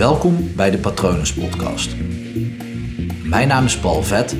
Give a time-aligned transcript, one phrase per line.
[0.00, 1.96] Welkom bij de Patronus Podcast.
[3.24, 4.32] Mijn naam is Paul Vet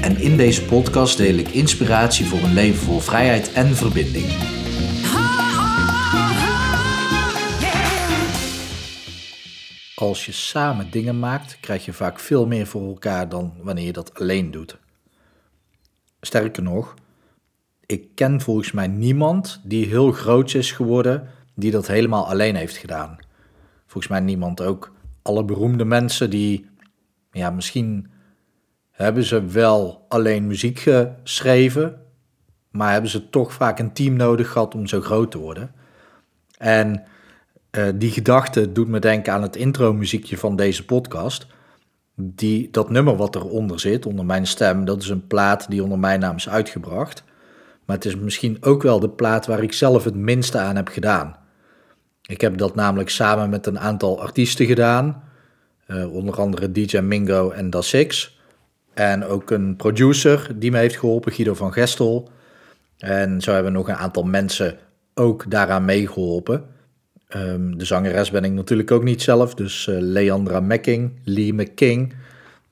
[0.00, 4.26] en in deze podcast deel ik inspiratie voor een leven vol vrijheid en verbinding.
[9.94, 13.92] Als je samen dingen maakt, krijg je vaak veel meer voor elkaar dan wanneer je
[13.92, 14.78] dat alleen doet.
[16.20, 16.94] Sterker nog,
[17.86, 22.76] ik ken volgens mij niemand die heel groot is geworden die dat helemaal alleen heeft
[22.76, 23.18] gedaan.
[23.92, 24.92] Volgens mij niemand ook.
[25.22, 26.70] Alle beroemde mensen die,
[27.30, 28.10] ja, misschien
[28.90, 32.00] hebben ze wel alleen muziek geschreven,
[32.70, 35.74] maar hebben ze toch vaak een team nodig gehad om zo groot te worden.
[36.58, 37.04] En
[37.70, 41.46] uh, die gedachte doet me denken aan het intro-muziekje van deze podcast.
[42.14, 45.98] Die, dat nummer wat eronder zit, onder mijn stem, dat is een plaat die onder
[45.98, 47.24] mijn naam is uitgebracht.
[47.84, 50.88] Maar het is misschien ook wel de plaat waar ik zelf het minste aan heb
[50.88, 51.40] gedaan.
[52.32, 55.22] Ik heb dat namelijk samen met een aantal artiesten gedaan.
[55.86, 58.38] Uh, onder andere DJ Mingo en Da Six.
[58.94, 62.30] En ook een producer die me heeft geholpen, Guido van Gestel.
[62.98, 64.78] En zo hebben nog een aantal mensen
[65.14, 66.64] ook daaraan meegeholpen.
[67.36, 72.14] Um, de zangeres ben ik natuurlijk ook niet zelf, dus uh, Leandra Mecking, Lee McKing,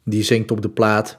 [0.05, 1.19] die zingt op de plaat.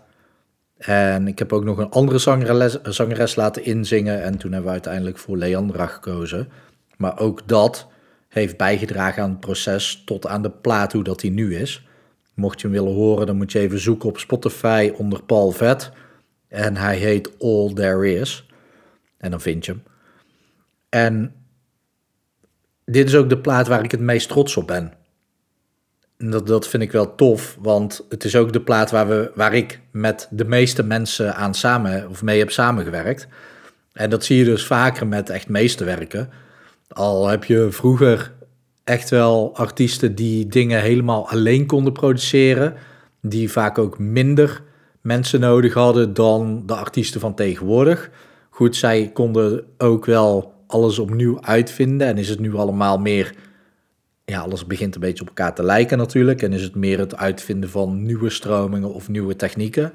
[0.78, 4.76] En ik heb ook nog een andere zangeres, zangeres laten inzingen en toen hebben we
[4.76, 6.50] uiteindelijk voor Leandra gekozen.
[6.98, 7.91] Maar ook dat
[8.32, 11.88] heeft bijgedragen aan het proces tot aan de plaat hoe dat die nu is.
[12.34, 15.92] Mocht je hem willen horen, dan moet je even zoeken op Spotify onder Paul Vet.
[16.48, 18.46] En hij heet All There Is.
[19.18, 19.84] En dan vind je hem.
[20.90, 21.34] En
[22.86, 24.94] dit is ook de plaat waar ik het meest trots op ben.
[26.18, 29.54] Dat, dat vind ik wel tof, want het is ook de plaat waar, we, waar
[29.54, 33.28] ik met de meeste mensen aan samen of mee heb samengewerkt.
[33.94, 36.30] En dat zie je dus vaker met echt meesterwerken.
[36.94, 38.34] Al heb je vroeger
[38.84, 42.74] echt wel artiesten die dingen helemaal alleen konden produceren,
[43.22, 44.64] die vaak ook minder
[45.02, 48.10] mensen nodig hadden dan de artiesten van tegenwoordig.
[48.50, 53.36] Goed, zij konden ook wel alles opnieuw uitvinden en is het nu allemaal meer,
[54.26, 57.16] ja, alles begint een beetje op elkaar te lijken natuurlijk en is het meer het
[57.16, 59.94] uitvinden van nieuwe stromingen of nieuwe technieken.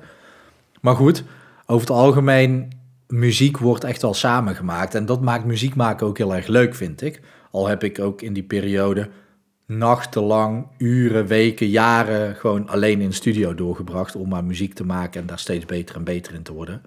[0.81, 1.25] Maar goed,
[1.66, 2.69] over het algemeen
[3.09, 4.94] muziek wordt echt wel samengemaakt.
[4.94, 7.21] En dat maakt muziek maken ook heel erg leuk, vind ik.
[7.50, 9.09] Al heb ik ook in die periode
[9.67, 15.27] nachtenlang, uren, weken, jaren gewoon alleen in studio doorgebracht om maar muziek te maken en
[15.27, 16.83] daar steeds beter en beter in te worden.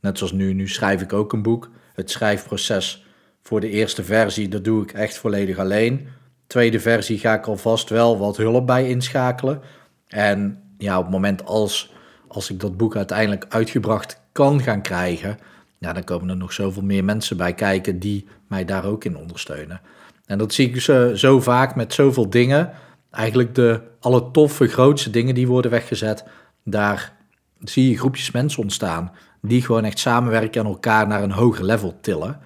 [0.00, 1.70] Net zoals nu, nu schrijf ik ook een boek.
[1.94, 3.06] Het schrijfproces
[3.42, 6.08] voor de eerste versie, dat doe ik echt volledig alleen.
[6.46, 9.60] Tweede versie ga ik alvast wel wat hulp bij inschakelen.
[10.06, 11.92] En ja, op het moment als,
[12.28, 15.38] als ik dat boek uiteindelijk uitgebracht kan gaan krijgen,
[15.78, 19.16] ja, dan komen er nog zoveel meer mensen bij kijken die mij daar ook in
[19.16, 19.80] ondersteunen.
[20.26, 22.70] En dat zie ik zo, zo vaak met zoveel dingen.
[23.10, 26.24] Eigenlijk de alle toffe, grootste dingen die worden weggezet,
[26.64, 27.12] daar
[27.60, 31.98] zie je groepjes mensen ontstaan die gewoon echt samenwerken en elkaar naar een hoger level
[32.00, 32.40] tillen.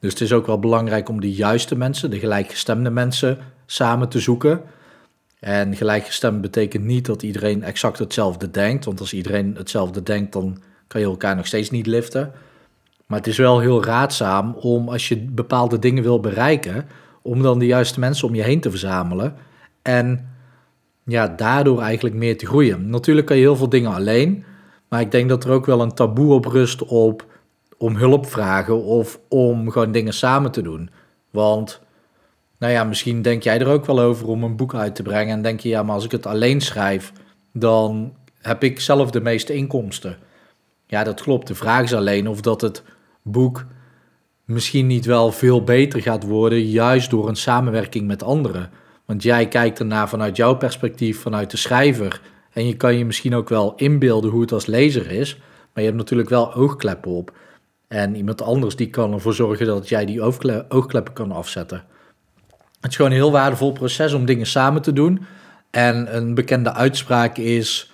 [0.00, 4.20] Dus het is ook wel belangrijk om de juiste mensen, de gelijkgestemde mensen, samen te
[4.20, 4.62] zoeken.
[5.40, 10.58] En gelijkgestemd betekent niet dat iedereen exact hetzelfde denkt, want als iedereen hetzelfde denkt, dan
[10.88, 12.32] kan je elkaar nog steeds niet liften.
[13.06, 16.86] Maar het is wel heel raadzaam om als je bepaalde dingen wil bereiken,
[17.22, 19.34] om dan de juiste mensen om je heen te verzamelen.
[19.82, 20.28] En
[21.04, 22.90] ja, daardoor eigenlijk meer te groeien.
[22.90, 24.44] Natuurlijk kan je heel veel dingen alleen,
[24.88, 27.26] maar ik denk dat er ook wel een taboe op rust op
[27.78, 30.90] om hulp vragen of om gewoon dingen samen te doen.
[31.30, 31.80] Want,
[32.58, 35.34] nou ja, misschien denk jij er ook wel over om een boek uit te brengen
[35.34, 37.12] en denk je, ja, maar als ik het alleen schrijf,
[37.52, 40.16] dan heb ik zelf de meeste inkomsten.
[40.88, 41.46] Ja, dat klopt.
[41.46, 42.82] De vraag is alleen of dat het
[43.22, 43.64] boek
[44.44, 48.70] misschien niet wel veel beter gaat worden, juist door een samenwerking met anderen.
[49.04, 52.20] Want jij kijkt ernaar vanuit jouw perspectief, vanuit de schrijver.
[52.52, 55.36] En je kan je misschien ook wel inbeelden hoe het als lezer is.
[55.36, 57.36] Maar je hebt natuurlijk wel oogkleppen op.
[57.88, 60.22] En iemand anders die kan ervoor zorgen dat jij die
[60.68, 61.84] oogkleppen kan afzetten.
[62.80, 65.20] Het is gewoon een heel waardevol proces om dingen samen te doen.
[65.70, 67.92] En een bekende uitspraak is: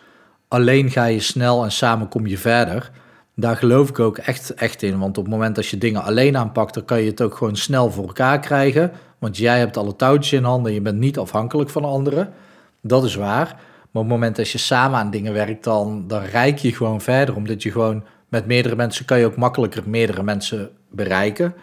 [0.55, 2.91] alleen ga je snel en samen kom je verder.
[3.35, 4.99] Daar geloof ik ook echt, echt in.
[4.99, 7.57] Want op het moment dat je dingen alleen aanpakt, dan kan je het ook gewoon
[7.57, 8.93] snel voor elkaar krijgen.
[9.19, 12.33] Want jij hebt alle touwtjes in handen en je bent niet afhankelijk van anderen.
[12.81, 13.47] Dat is waar.
[13.47, 17.01] Maar op het moment dat je samen aan dingen werkt, dan, dan rijk je gewoon
[17.01, 17.37] verder.
[17.37, 21.55] Omdat je gewoon met meerdere mensen kan je ook makkelijker meerdere mensen bereiken.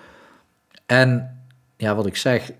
[0.85, 1.39] En
[1.77, 2.51] ja, wat ik zeg,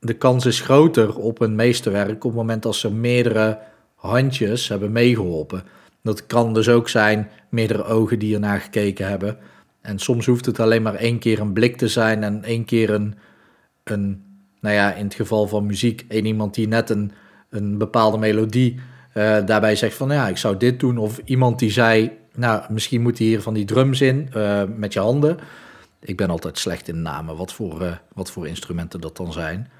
[0.00, 3.58] de kans is groter op een meesterwerk op het moment als ze meerdere
[4.06, 5.62] handjes hebben meegeholpen.
[6.02, 9.38] Dat kan dus ook zijn meerdere ogen die ernaar gekeken hebben.
[9.80, 12.90] En soms hoeft het alleen maar één keer een blik te zijn en één keer
[12.90, 13.14] een,
[13.84, 14.22] een
[14.60, 17.12] nou ja, in het geval van muziek, één iemand die net een,
[17.50, 18.80] een bepaalde melodie
[19.14, 20.98] uh, daarbij zegt van ja, ik zou dit doen.
[20.98, 25.00] Of iemand die zei, nou, misschien moet hier van die drums in uh, met je
[25.00, 25.38] handen.
[26.00, 29.70] Ik ben altijd slecht in namen, wat voor, uh, wat voor instrumenten dat dan zijn.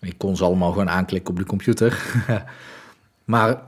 [0.00, 2.02] Ik kon ze allemaal gewoon aanklikken op de computer.
[3.24, 3.62] maar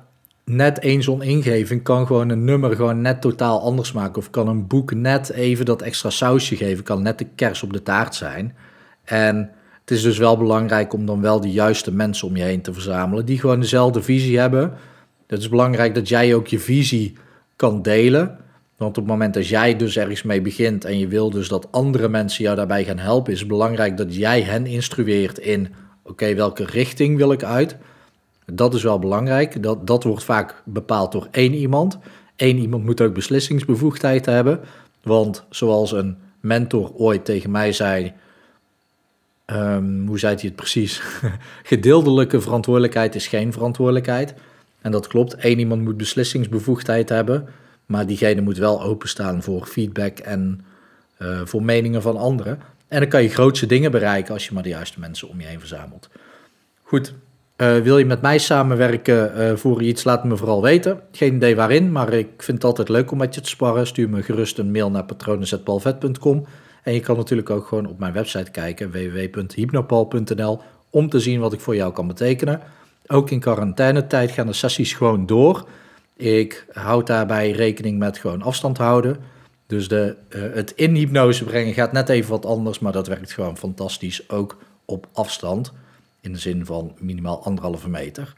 [0.45, 4.17] net één zo'n ingeving kan gewoon een nummer gewoon net totaal anders maken.
[4.17, 6.85] Of kan een boek net even dat extra sausje geven.
[6.85, 8.55] Kan net de kers op de taart zijn.
[9.05, 12.63] En het is dus wel belangrijk om dan wel de juiste mensen om je heen
[12.63, 13.25] te verzamelen.
[13.25, 14.73] Die gewoon dezelfde visie hebben.
[15.27, 17.17] Het is belangrijk dat jij ook je visie
[17.57, 18.39] kan delen.
[18.77, 21.73] Want op het moment dat jij dus ergens mee begint en je wil dus dat
[21.73, 26.35] andere mensen jou daarbij gaan helpen, is het belangrijk dat jij hen instrueert in: oké,
[26.35, 27.77] welke richting wil ik uit?
[28.47, 29.63] Dat is wel belangrijk.
[29.63, 31.99] Dat, dat wordt vaak bepaald door één iemand.
[32.37, 34.61] Eén iemand moet ook beslissingsbevoegdheid hebben.
[35.03, 38.13] Want zoals een mentor ooit tegen mij zei:
[39.47, 41.03] um, hoe zei hij het precies?
[41.63, 44.35] Gedeeltelijke verantwoordelijkheid is geen verantwoordelijkheid.
[44.81, 45.35] En dat klopt.
[45.39, 47.49] Eén iemand moet beslissingsbevoegdheid hebben.
[47.87, 50.65] Maar diegene moet wel openstaan voor feedback en
[51.19, 52.61] uh, voor meningen van anderen.
[52.89, 55.47] En dan kan je grootste dingen bereiken als je maar de juiste mensen om je
[55.47, 56.09] heen verzamelt.
[56.83, 57.15] Goed,
[57.57, 61.01] uh, wil je met mij samenwerken uh, voor iets, laat me vooral weten.
[61.13, 63.87] Geen idee waarin, maar ik vind het altijd leuk om met je te sparren.
[63.87, 66.47] Stuur me gerust een mail naar patronen.palvet.com.
[66.83, 70.61] En je kan natuurlijk ook gewoon op mijn website kijken, www.hypnopal.nl,
[70.91, 72.61] om te zien wat ik voor jou kan betekenen.
[73.07, 75.69] Ook in quarantainetijd gaan de sessies gewoon door.
[76.17, 79.17] Ik houd daarbij rekening met gewoon afstand houden.
[79.67, 83.33] Dus de, uh, het in hypnose brengen gaat net even wat anders, maar dat werkt
[83.33, 85.73] gewoon fantastisch, ook op afstand.
[86.25, 88.35] In de zin van minimaal anderhalve meter.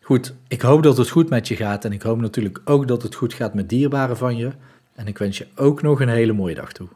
[0.00, 3.02] Goed, ik hoop dat het goed met je gaat en ik hoop natuurlijk ook dat
[3.02, 4.50] het goed gaat met dierbaren van je.
[4.94, 6.88] En ik wens je ook nog een hele mooie dag toe.